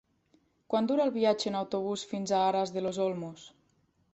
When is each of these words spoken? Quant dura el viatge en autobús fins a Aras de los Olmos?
Quant 0.73 0.87
dura 0.91 1.03
el 1.09 1.13
viatge 1.17 1.51
en 1.51 1.57
autobús 1.59 2.07
fins 2.15 2.33
a 2.33 2.41
Aras 2.47 2.75
de 2.79 2.85
los 2.87 3.01
Olmos? 3.07 3.45